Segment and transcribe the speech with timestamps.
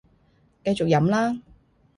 [0.63, 1.39] 繼續飲啦